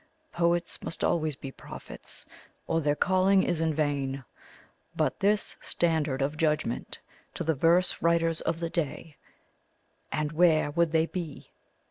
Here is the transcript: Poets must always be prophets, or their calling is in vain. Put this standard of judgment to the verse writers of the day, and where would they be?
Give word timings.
Poets 0.31 0.79
must 0.81 1.03
always 1.03 1.35
be 1.35 1.51
prophets, 1.51 2.25
or 2.65 2.81
their 2.81 2.95
calling 2.95 3.43
is 3.43 3.61
in 3.61 3.71
vain. 3.71 4.25
Put 4.97 5.19
this 5.19 5.57
standard 5.61 6.23
of 6.23 6.37
judgment 6.37 6.97
to 7.35 7.43
the 7.43 7.53
verse 7.53 8.01
writers 8.01 8.41
of 8.41 8.59
the 8.59 8.69
day, 8.71 9.17
and 10.11 10.31
where 10.31 10.71
would 10.71 10.91
they 10.91 11.05
be? 11.05 11.51